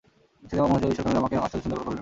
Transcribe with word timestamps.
সেদিন 0.47 0.59
আমার 0.65 0.71
মনে 0.71 0.77
হচ্ছিল 0.83 0.91
ঈশ্বর 0.93 1.05
কেন 1.11 1.21
আমাকে 1.23 1.35
আশ্চর্য 1.43 1.61
সুন্দর 1.63 1.75
করে 1.77 1.81
গড়লেন 1.81 1.85
না? 1.87 1.89